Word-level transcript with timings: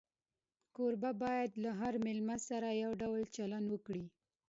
کوربه 0.75 1.11
باید 1.23 1.51
له 1.63 1.71
هر 1.79 1.93
مېلمه 2.05 2.37
سره 2.49 2.69
یو 2.83 2.91
ډول 3.01 3.21
چلند 3.35 3.67
وکړي. 3.71 4.05